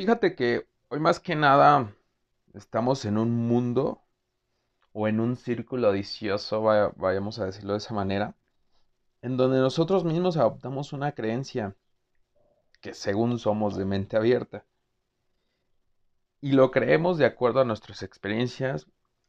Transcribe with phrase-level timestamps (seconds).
[0.00, 1.94] Fíjate que hoy más que nada
[2.54, 4.00] estamos en un mundo
[4.94, 8.34] o en un círculo vicioso, vayamos a decirlo de esa manera,
[9.20, 11.76] en donde nosotros mismos adoptamos una creencia
[12.80, 14.64] que según somos de mente abierta.
[16.40, 18.86] Y lo creemos de acuerdo a nuestras experiencias,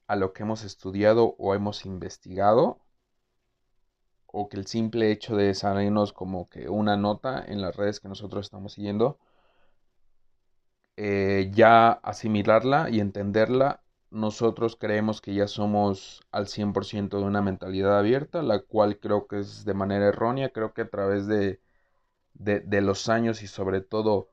[0.08, 2.80] a lo que hemos estudiado o hemos investigado,
[4.26, 8.08] o que el simple hecho de salirnos como que una nota en las redes que
[8.08, 9.20] nosotros estamos siguiendo,
[11.04, 17.98] eh, ya asimilarla y entenderla, nosotros creemos que ya somos al 100% de una mentalidad
[17.98, 21.62] abierta, la cual creo que es de manera errónea, creo que a través de,
[22.34, 24.30] de los años y sobre todo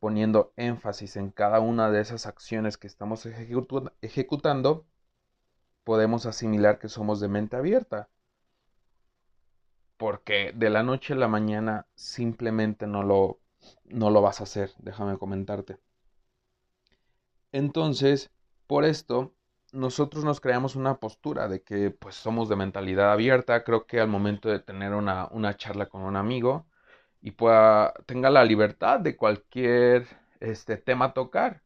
[0.00, 3.26] poniendo énfasis en cada una de esas acciones que estamos
[4.02, 4.86] ejecutando,
[5.84, 8.08] podemos asimilar que somos de mente abierta.
[9.98, 13.38] Porque de la noche a la mañana simplemente no lo,
[13.84, 15.78] no lo vas a hacer, déjame comentarte.
[17.52, 18.30] Entonces,
[18.66, 19.34] por esto,
[19.72, 23.64] nosotros nos creamos una postura de que pues somos de mentalidad abierta.
[23.64, 26.66] Creo que al momento de tener una, una charla con un amigo,
[27.22, 30.06] y pueda, tenga la libertad de cualquier
[30.40, 31.62] este, tema tocar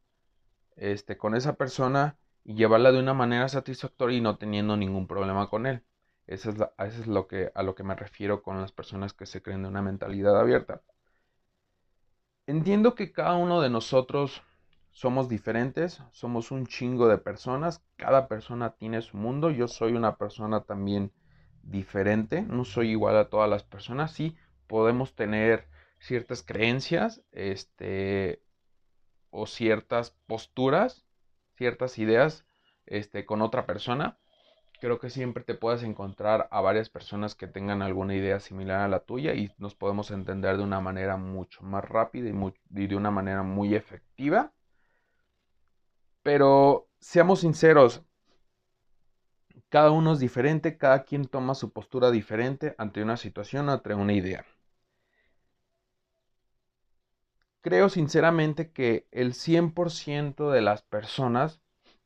[0.77, 5.48] este, con esa persona y llevarla de una manera satisfactoria y no teniendo ningún problema
[5.48, 5.83] con él.
[6.27, 6.58] Eso es,
[7.01, 9.69] es lo que, a lo que me refiero con las personas que se creen de
[9.69, 10.83] una mentalidad abierta.
[12.47, 14.42] Entiendo que cada uno de nosotros
[14.95, 20.17] somos diferentes, somos un chingo de personas, cada persona tiene su mundo, yo soy una
[20.17, 21.12] persona también
[21.64, 24.36] diferente, no soy igual a todas las personas, sí,
[24.69, 25.67] podemos tener
[25.98, 28.41] ciertas creencias, este,
[29.31, 31.05] o ciertas posturas,
[31.56, 32.47] ciertas ideas,
[32.86, 34.17] este, con otra persona.
[34.81, 38.89] Creo que siempre te puedes encontrar a varias personas que tengan alguna idea similar a
[38.89, 42.97] la tuya y nos podemos entender de una manera mucho más rápida y, y de
[42.97, 44.53] una manera muy efectiva.
[46.25, 48.03] Pero seamos sinceros,
[49.69, 54.14] cada uno es diferente, cada quien toma su postura diferente ante una situación, ante una
[54.14, 54.46] idea.
[57.61, 61.61] Creo sinceramente que el 100% de las personas,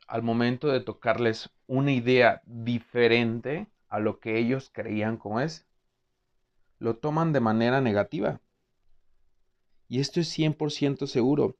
[0.08, 5.64] al momento de tocarles una idea diferente a lo que ellos creían como es,
[6.80, 8.40] lo toman de manera negativa.
[9.86, 11.56] Y esto es 100% seguro,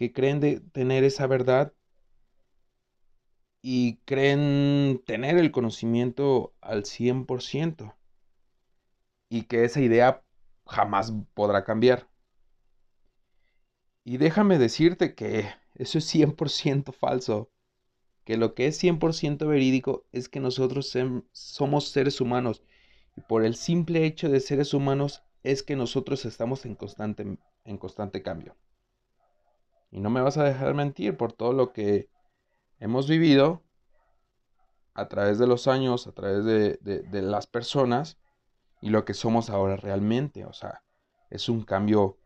[0.00, 1.74] que creen de tener esa verdad
[3.60, 7.94] y creen tener el conocimiento al 100%
[9.28, 10.24] y que esa idea
[10.64, 12.08] jamás podrá cambiar.
[14.02, 17.50] Y déjame decirte que eso es 100% falso.
[18.24, 20.96] Que lo que es 100% verídico es que nosotros
[21.32, 22.62] somos seres humanos.
[23.18, 27.76] Y por el simple hecho de seres humanos es que nosotros estamos en constante, en
[27.76, 28.56] constante cambio.
[29.90, 32.08] Y no me vas a dejar mentir por todo lo que
[32.78, 33.62] hemos vivido
[34.94, 38.18] a través de los años, a través de, de las personas
[38.80, 40.44] y lo que somos ahora realmente.
[40.44, 40.82] O sea,
[41.30, 42.20] es un cambio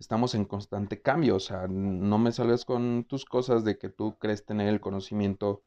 [0.00, 4.16] estamos en constante cambio, o sea, no me salgas con tus cosas de que tú
[4.18, 5.62] crees tener el conocimiento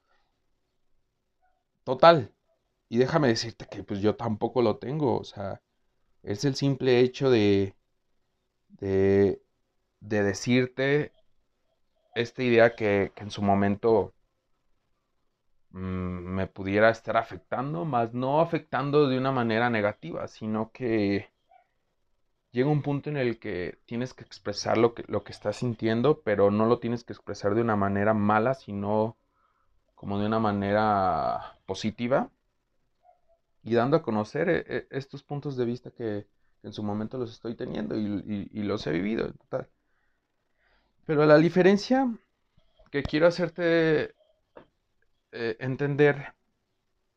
[1.83, 2.33] total.
[2.89, 5.61] Y déjame decirte que pues yo tampoco lo tengo, o sea,
[6.23, 7.75] es el simple hecho de,
[8.69, 9.41] de,
[9.99, 11.13] de decirte
[12.15, 14.13] esta idea que, en su momento
[15.71, 21.29] mm, me pudiera estar afectando, más no afectando de una manera negativa, sino que
[22.51, 26.21] llega un punto en el que tienes que expresar lo que, lo que estás sintiendo,
[26.21, 29.17] pero no lo tienes que expresar de una manera mala, sino
[29.95, 32.29] como de una manera positiva
[33.63, 36.27] y dando a conocer eh, eh, estos puntos de vista que
[36.63, 39.31] en su momento los estoy teniendo y, los he vivido.
[39.33, 39.67] Total.
[41.05, 42.07] Pero la diferencia
[42.91, 44.15] que quiero hacerte
[45.31, 46.35] eh, entender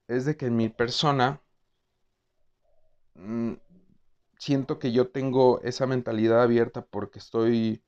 [0.08, 1.40] es de que en mi persona
[3.14, 3.54] mm,
[4.38, 7.82] siento que yo tengo esa mentalidad abierta porque estoy,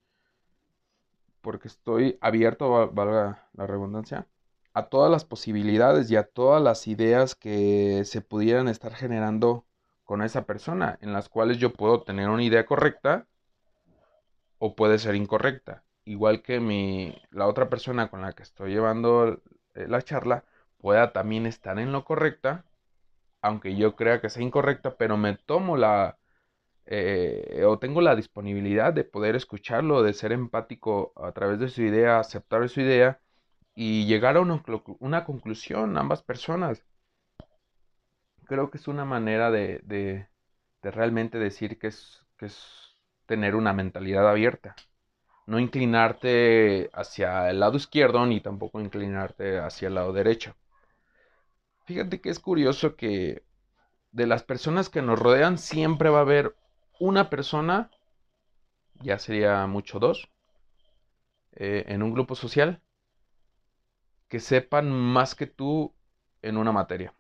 [1.41, 4.29] porque estoy abierto, valga la redundancia,
[4.75, 9.67] a todas las posibilidades y a todas las ideas que se pudieran estar generando
[10.05, 13.27] con esa persona, en las cuales yo puedo tener una idea correcta
[14.59, 15.85] o puede ser incorrecta.
[16.09, 19.43] Igual que mi, la otra persona con la que estoy llevando
[19.75, 20.45] eh, la charla
[20.79, 22.65] pueda también estar en lo correcta,
[23.43, 26.19] aunque yo crea que sea incorrecta, pero me tomo la,
[26.87, 31.83] eh, o tengo la disponibilidad de poder escucharlo, de ser empático a través de su
[31.83, 33.21] idea, aceptar su idea
[33.75, 36.85] y llegar a una, conclusión ambas personas.
[38.47, 40.29] Creo que es una manera de,
[40.83, 42.97] realmente decir que es, que es
[43.27, 44.75] tener una mentalidad abierta.
[45.49, 50.55] No inclinarte hacia el lado izquierdo ni tampoco inclinarte hacia el lado derecho.
[51.87, 53.43] Fíjate que es curioso que
[54.13, 56.55] de las personas que nos rodean siempre va a haber
[57.01, 57.91] una persona,
[59.01, 60.29] ya sería mucho dos,
[61.53, 62.83] eh, en un grupo social,
[64.29, 65.95] que sepan más que tú
[66.43, 67.15] en una materia.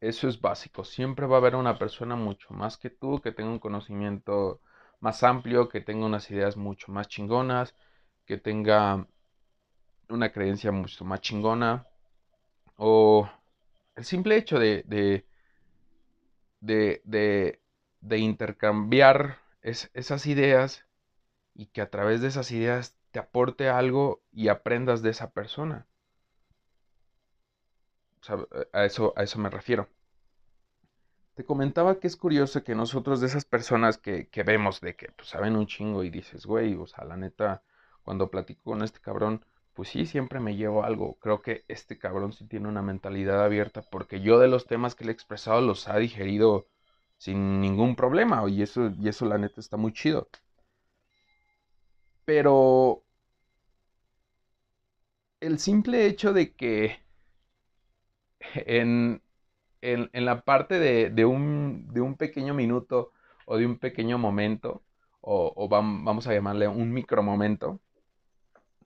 [0.00, 0.82] Eso es básico.
[0.82, 4.62] Siempre va a haber una persona mucho más que tú, que tenga un conocimiento
[5.02, 7.74] más amplio, que tenga unas ideas mucho más chingonas,
[8.26, 9.06] que tenga
[10.08, 11.86] una creencia mucho más chingona.
[12.76, 13.28] O
[13.96, 15.26] el simple hecho de, de,
[16.60, 17.60] de,
[18.00, 20.86] de, intercambiar esas ideas
[21.54, 25.86] y que a través de esas ideas te aporte algo y aprendas de esa persona
[28.72, 29.88] a eso, a eso me refiero.
[31.34, 35.28] Te comentaba que es curioso que nosotros de esas personas que, vemos de que pues,
[35.28, 37.62] saben un chingo y dices, güey, o sea, la neta,
[38.02, 39.44] cuando platico con este cabrón,
[39.74, 41.14] pues sí, siempre me llevo algo.
[41.20, 45.04] Creo que este cabrón sí tiene una mentalidad abierta porque yo de los temas que
[45.04, 46.66] le he expresado los ha digerido
[47.18, 50.28] sin ningún problema y eso, y eso la neta está muy chido.
[52.24, 53.04] Pero
[55.40, 56.98] el simple hecho de que
[58.54, 59.22] en,
[59.82, 63.12] la parte de, un, pequeño minuto
[63.46, 64.82] o de un pequeño momento,
[65.20, 67.80] o, vamos a llamarle un micro momento,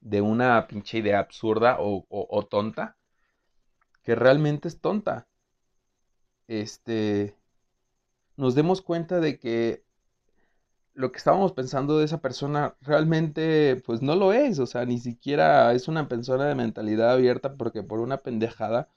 [0.01, 2.97] de una pinche idea absurda o, tonta,
[4.03, 5.29] que realmente es tonta.
[6.49, 7.37] Este,
[8.37, 9.85] nos demos cuenta de que
[10.95, 14.99] lo que estábamos pensando de esa persona realmente pues no lo es, o sea, ni
[14.99, 18.89] siquiera es una persona de mentalidad abierta porque por una pendejada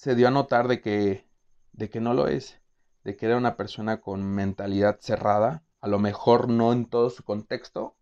[0.00, 1.26] se dio a notar de que,
[1.72, 2.58] de que no lo es,
[3.04, 7.22] de que era una persona con mentalidad cerrada, a lo mejor no en todo su
[7.22, 7.98] contexto,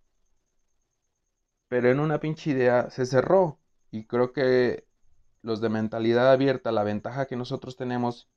[1.66, 3.58] pero en una pinche idea se cerró.
[3.90, 4.86] Y creo que
[5.42, 8.28] los de mentalidad abierta, la ventaja que nosotros tenemos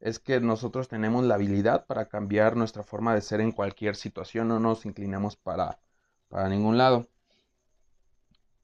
[0.00, 4.48] es que nosotros tenemos la habilidad para cambiar nuestra forma de ser en cualquier situación,
[4.48, 5.80] no nos inclinamos para,
[6.28, 7.06] para ningún lado.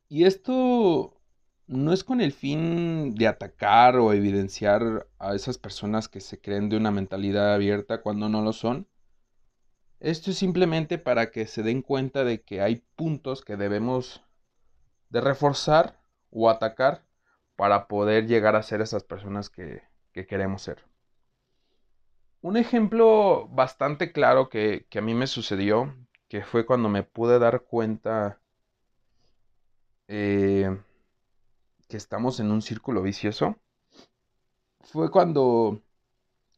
[0.08, 1.22] Y esto
[1.73, 6.69] no es con el fin de atacar o evidenciar a esas personas que se creen
[6.69, 8.87] de una mentalidad abierta cuando no lo son.
[9.99, 14.23] Esto es simplemente para que se den cuenta de que hay puntos que debemos
[15.09, 15.99] de reforzar
[16.31, 17.05] o atacar
[17.57, 19.83] para poder llegar a ser esas personas que,
[20.13, 20.85] queremos ser.
[22.43, 25.95] Un ejemplo bastante claro que, que a mí me sucedió,
[26.29, 28.41] que fue cuando me pude dar cuenta
[30.09, 30.77] eh,
[31.93, 33.61] que estamos en un círculo vicioso
[34.81, 35.83] fue cuando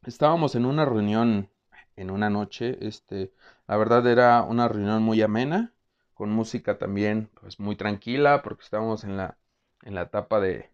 [0.06, 1.50] estábamos en una reunión
[1.96, 3.32] en una noche, este,
[3.68, 5.74] la verdad era una reunión muy amena,
[6.14, 9.38] con música también pues muy tranquila, porque estábamos en la,
[9.84, 10.70] en la etapa de,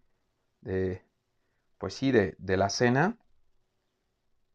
[0.63, 1.03] de
[1.79, 3.19] pues sí, de, de la cena.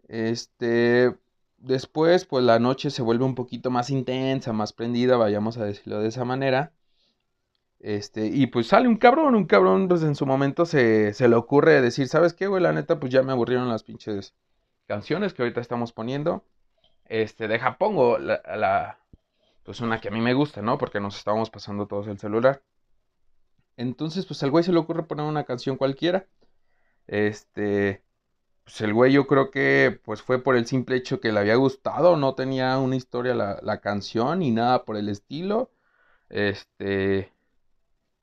[0.07, 1.15] Este,
[1.57, 5.99] después pues la noche se vuelve un poquito más intensa, más prendida, vayamos a decirlo
[5.99, 6.73] de esa manera.
[7.79, 11.81] Este, y pues sale un cabrón, un cabrón, pues en su momento se, le ocurre
[11.81, 12.63] decir, ¿sabes qué, güey?
[12.63, 14.33] La neta, pues ya me aburrieron las pinches
[14.87, 16.43] canciones que ahorita estamos poniendo.
[17.05, 18.99] Este, deja, pongo la, la,
[19.63, 20.77] pues una que a mí me gusta, ¿no?
[20.77, 22.63] Porque nos estábamos pasando todos el celular.
[23.77, 26.25] Entonces, pues al güey se le ocurre poner una canción cualquiera.
[27.07, 28.03] Este,
[28.63, 31.55] pues el güey yo creo que pues fue por el simple hecho que le había
[31.55, 35.71] gustado, no tenía una historia la, la canción y nada por el estilo.
[36.29, 37.31] Este,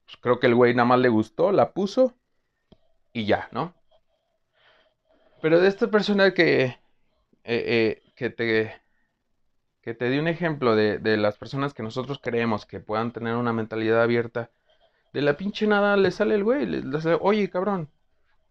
[0.04, 2.14] pues, creo que el güey nada más le gustó, la puso
[3.12, 3.74] y ya, ¿no?
[5.40, 6.78] Pero de esta persona que, eh,
[7.44, 8.82] eh, que te
[9.82, 13.52] que te di un ejemplo de, las personas que nosotros creemos que puedan tener una
[13.52, 14.50] mentalidad abierta,
[15.12, 17.90] de la pinche nada le sale el güey, le, le oye cabrón,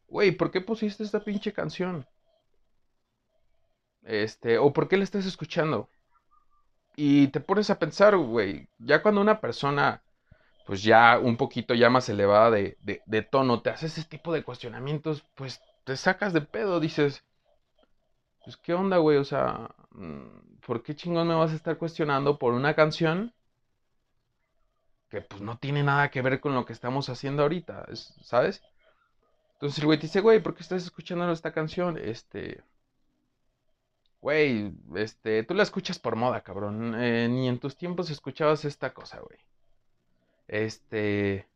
[0.08, 2.06] güey, ¿por qué pusiste esta pinche canción?
[4.04, 5.90] Este, o ¿por qué la estás escuchando?
[6.98, 10.04] Y te pones a pensar, güey, ya cuando una persona
[10.66, 14.44] pues ya un poquito ya más elevada de, de, tono, te haces ese tipo de
[14.44, 17.24] cuestionamientos, pues te sacas de pedo, dices,
[18.44, 22.38] pues qué onda, güey, o sea, mm, ¿por qué chingón me vas a estar cuestionando
[22.38, 23.34] por una canción
[25.10, 27.86] que pues no tiene nada que ver con lo que estamos haciendo ahorita,
[28.24, 28.64] ¿sabes?
[29.54, 31.98] Entonces el güey te dice, güey, ¿por qué estás escuchando esta canción?
[31.98, 32.64] Este,
[34.22, 38.94] güey, este, tú la escuchas por moda, cabrón, eh, ni en tus tiempos escuchabas esta
[38.94, 39.38] cosa, güey.
[40.52, 41.48] Este.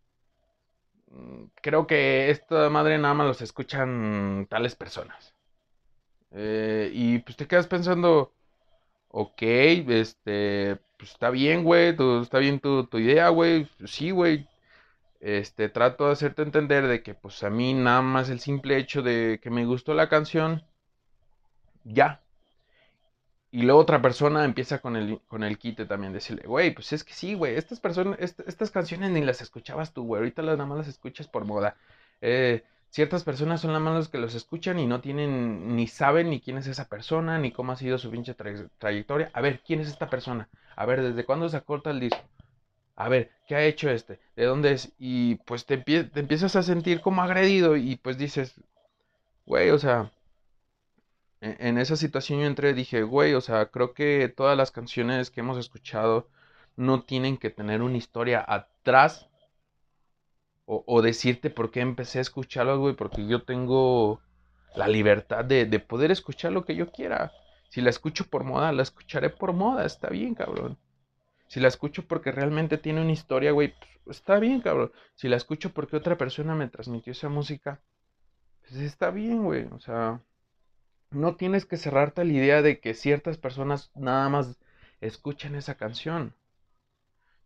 [1.07, 5.33] Mm, creo que esta madre nada más los escuchan tales personas.
[6.31, 8.33] Eh, y pues te quedas pensando.
[9.09, 14.47] ok, este, pues está bien, güey, está bien tu, tu idea, güey, sí, güey,
[15.21, 19.01] este, trato de hacerte entender de que, pues a mí nada más el simple hecho
[19.03, 20.65] de que me gustó la canción,
[21.85, 22.24] ya.
[23.55, 27.05] Y luego otra persona empieza con el, con el quite también, decirle, güey, pues es
[27.05, 30.67] que sí, güey, estas personas, estas canciones ni las escuchabas tú, güey, ahorita las nada
[30.67, 31.77] más las escuchas por moda.
[32.19, 36.41] Eh, ciertas personas son las malas que los escuchan y no tienen, ni saben ni
[36.41, 39.29] quién es esa persona, ni cómo ha sido su pinche trayectoria.
[39.31, 40.49] A ver, ¿quién es esta persona?
[40.75, 42.19] A ver, ¿desde cuándo se acorta el disco?
[42.97, 44.19] A ver, ¿qué ha hecho este?
[44.35, 44.91] ¿De dónde es?
[44.99, 48.59] Y pues te, te empiezas a sentir como agredido y pues dices,
[49.45, 50.11] güey, o sea,
[51.45, 54.71] en, en esa situación yo entré y dije, güey, o sea, creo que todas las
[54.71, 56.27] canciones que hemos escuchado
[56.75, 59.29] no tienen que tener una historia atrás
[60.67, 64.19] o, decirte por qué empecé a escucharlo, güey, porque yo tengo
[64.75, 67.31] la libertad de, de, poder escuchar lo que yo quiera.
[67.69, 70.77] Si la escucho por moda, la escucharé por moda, está bien, cabrón.
[71.47, 74.91] Si la escucho porque realmente tiene una historia, güey, pues, está bien, cabrón.
[75.15, 77.81] Si la escucho porque otra persona me transmitió esa música,
[78.61, 79.65] pues está bien, güey.
[79.71, 80.21] O sea,
[81.15, 84.59] no tienes que cerrarte a la idea de que ciertas personas nada más
[85.01, 86.35] escuchan esa canción.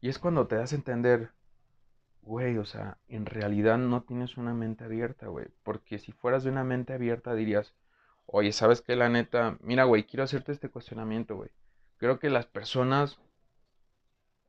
[0.02, 1.32] Y es cuando te das a entender,
[2.22, 5.48] güey, o sea, en realidad no tienes una mente abierta, güey.
[5.64, 7.74] Porque si fueras de una mente abierta dirías,
[8.26, 8.96] oye, ¿sabes qué?
[8.96, 11.50] La neta, mira, güey, quiero hacerte este cuestionamiento, güey.
[11.98, 13.20] Creo que las personas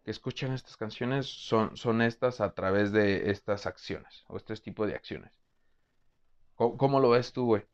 [0.04, 4.86] que escuchan estas canciones son, son estas a través de estas acciones o este tipo
[4.86, 5.32] de acciones.
[6.54, 7.64] ¿Cómo, cómo lo ves tú, güey?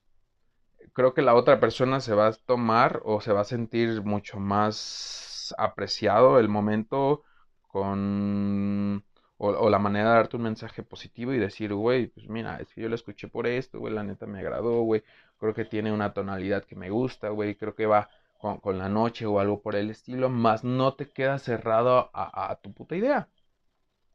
[0.92, 4.38] Creo que la otra persona se va a tomar o se va a sentir mucho
[4.40, 7.22] más apreciado el momento
[7.68, 9.04] con
[9.38, 12.82] o, la manera de darte un mensaje positivo y decir, güey, pues mira, es que
[12.82, 15.02] yo lo escuché por esto, güey, la neta me agradó, güey,
[15.38, 19.26] creo que tiene una tonalidad que me gusta, güey, creo que va con, la noche
[19.26, 23.28] o algo por el estilo, más no te quedas cerrado a, tu puta idea.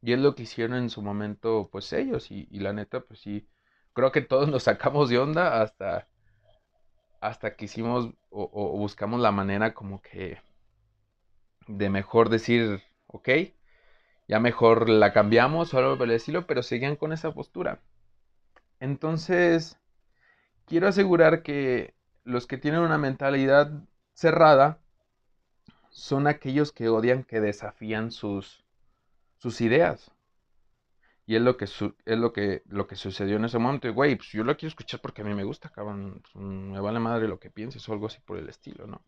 [0.02, 3.48] Y es lo que hicieron en su momento, pues ellos, y, la neta, pues sí,
[3.94, 6.08] creo que todos nos sacamos de onda hasta,
[7.22, 10.42] hasta que hicimos o, buscamos la manera como que
[11.68, 13.30] de mejor decir, ok,
[14.28, 17.80] ya mejor la cambiamos o algo por el estilo, pero seguían con esa postura.
[18.80, 19.78] Entonces,
[20.66, 23.72] quiero asegurar que los que tienen una mentalidad
[24.14, 24.80] cerrada
[25.90, 28.66] son aquellos que odian que desafían sus,
[29.38, 30.12] sus ideas.
[31.32, 31.82] Y es lo que es
[32.20, 33.94] lo que lo que sucedió en ese momento.
[33.94, 36.22] Güey, pues yo lo quiero escuchar porque a mí me gusta, cabrón.
[36.24, 39.02] Pues, me vale madre lo que pienses o algo así por el estilo, ¿no?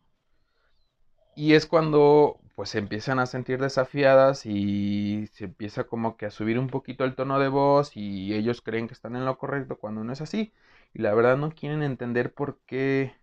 [1.35, 6.31] Y es cuando pues se empiezan a sentir desafiadas y se empieza como que a
[6.31, 9.77] subir un poquito el tono de voz y ellos creen que están en lo correcto
[9.77, 10.53] cuando no es así.
[10.93, 13.13] Y la verdad no quieren entender por qué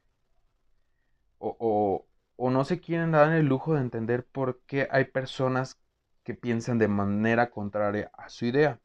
[1.38, 5.80] o, o, no se quieren dar el lujo de entender por qué hay personas
[6.24, 8.80] que piensan de manera contraria a su idea.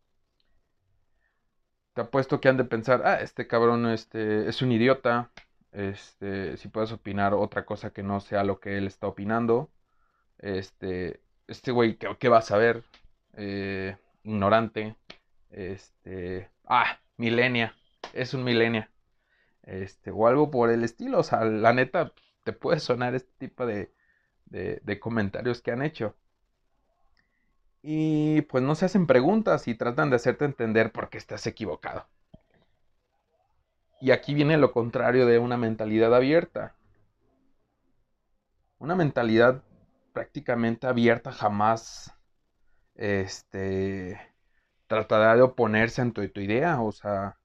[1.95, 5.31] Te apuesto que han de pensar, ah, este cabrón este, es un idiota,
[5.71, 9.71] este, si puedes opinar otra cosa que no sea lo que él está opinando.
[10.39, 12.83] Este, este güey, ¿qué, va a saber?
[13.33, 14.97] Eh, ignorante.
[15.51, 17.75] Este, ah, milenia.
[18.13, 18.91] Es un milenia.
[19.63, 21.19] Este, o algo por el estilo.
[21.19, 23.93] O sea, la neta, te puede sonar este tipo de,
[24.45, 26.15] de, de comentarios que han hecho.
[27.87, 32.07] Y pues no se hacen preguntas y tratan de hacerte entender por qué estás equivocado.
[34.01, 36.73] Y aquí viene lo contrario de una mentalidad abierta.
[38.79, 39.61] Una mentalidad
[40.13, 42.11] prácticamente abierta jamás
[42.95, 44.19] este
[44.87, 47.37] tratará de oponerse a tu, idea, o sea,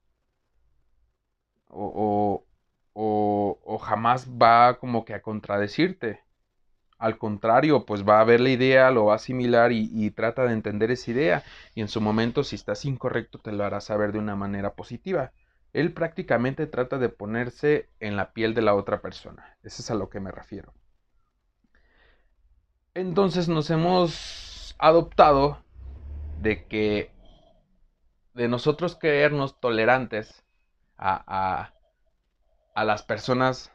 [1.67, 2.43] o,
[2.93, 6.23] o, jamás va como que a contradecirte.
[7.01, 10.45] Al contrario, pues va a ver la idea, lo va a asimilar y, y, trata
[10.45, 11.43] de entender esa idea.
[11.75, 15.31] Y en su momento, si estás incorrecto, te lo hará saber de una manera positiva.
[15.73, 19.57] Él prácticamente trata de ponerse en la piel de la otra persona.
[19.63, 20.73] Eso es a lo que me refiero.
[22.93, 25.63] Entonces nos hemos adoptado
[26.41, 27.11] de que
[28.33, 30.43] de nosotros creernos tolerantes
[30.97, 31.71] a,
[32.75, 33.71] a, las personas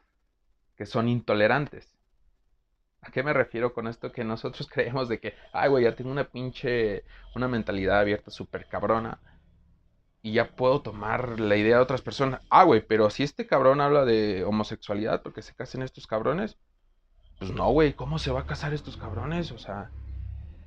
[0.77, 1.96] que son intolerantes.
[3.03, 4.13] ¿A qué me refiero con esto?
[4.13, 8.67] Que nosotros creemos de que, ay, güey, ya tengo una pinche, una mentalidad abierta súper
[8.67, 9.21] cabrona
[10.27, 12.41] y ya puedo tomar la idea de otras personas.
[12.51, 16.59] Ah, güey, pero si este cabrón habla de homosexualidad porque se casen estos cabrones,
[17.39, 19.53] pues no, güey, ¿cómo se va a casar estos cabrones?
[19.53, 19.91] O sea,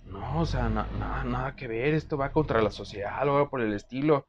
[0.06, 3.60] no, o sea, nada, nada que ver, esto va contra la sociedad o algo por
[3.60, 4.28] el estilo.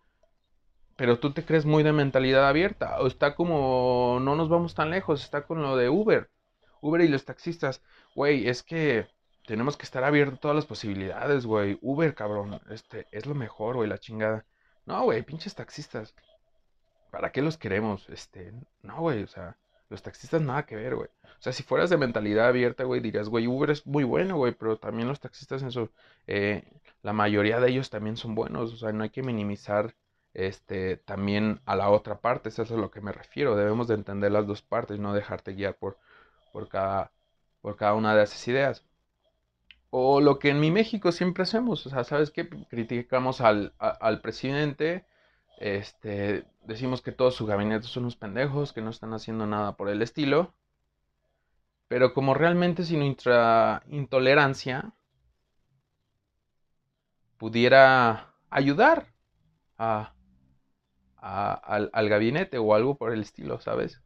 [0.97, 4.90] Pero tú te crees muy de mentalidad abierta, o está como, no nos vamos tan
[4.90, 6.28] lejos, está con lo de Uber.
[6.81, 7.83] Uber y los taxistas,
[8.15, 9.07] güey, es que
[9.47, 11.79] tenemos que estar abiertos a todas las posibilidades, güey.
[11.83, 14.45] Uber, cabrón, este, es lo mejor, güey, la chingada.
[14.87, 16.15] No, güey, pinches taxistas.
[17.11, 18.09] ¿Para qué los queremos?
[18.11, 19.57] Este, no, güey, o sea,
[19.89, 21.09] los taxistas nada que ver, güey.
[21.25, 24.53] O sea, si fueras de mentalidad abierta, güey, dirías, güey, Uber es muy bueno, güey,
[24.53, 25.91] pero también los taxistas en su...
[26.27, 26.63] Eh,
[27.03, 29.95] la mayoría de ellos también son buenos, o sea, no hay que minimizar
[30.35, 33.57] este, también a la otra parte, eso es a lo que me refiero.
[33.57, 35.99] Debemos de entender las dos partes, no dejarte guiar por,
[36.52, 37.12] por, cada,
[37.61, 38.85] por cada una de esas ideas.
[39.90, 42.49] O lo que en mi México siempre hacemos, o sea, ¿sabes qué?
[42.49, 45.04] Criticamos al, al presidente,
[45.61, 49.88] este, decimos que todos sus gabinetes son unos pendejos, que no están haciendo nada por
[49.90, 50.54] el estilo.
[51.88, 54.95] Pero como realmente sin intolerancia
[57.37, 59.12] pudiera ayudar
[59.76, 60.14] a,
[61.16, 64.00] al, al, gabinete o algo por el estilo, ¿sabes?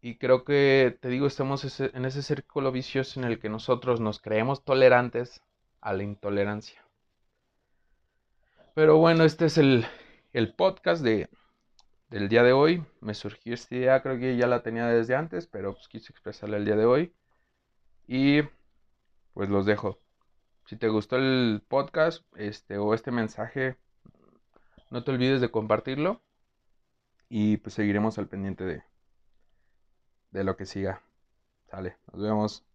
[0.00, 4.20] Y creo que, te digo, estamos en ese círculo vicioso en el que nosotros nos
[4.20, 5.42] creemos tolerantes
[5.80, 6.84] a la intolerancia.
[8.74, 9.86] Pero bueno, este es el,
[10.56, 11.28] podcast de,
[12.10, 12.84] del día de hoy.
[13.00, 16.58] Me surgió esta idea, creo que ya la tenía desde antes, pero pues quise expresarla
[16.58, 17.12] el día de hoy.
[18.06, 18.42] Y
[19.34, 19.98] pues los dejo.
[20.66, 23.76] Si te gustó el podcast este, o este mensaje,
[24.90, 26.22] no te olvides de compartirlo.
[27.28, 28.82] Y pues seguiremos al pendiente de,
[30.30, 31.02] de lo que siga.
[31.70, 32.67] Sale, nos vemos.